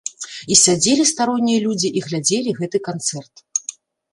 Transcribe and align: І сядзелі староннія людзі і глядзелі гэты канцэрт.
І 0.53 0.55
сядзелі 0.61 1.03
староннія 1.11 1.59
людзі 1.65 1.87
і 2.01 2.03
глядзелі 2.07 2.57
гэты 2.61 2.77
канцэрт. 2.89 3.33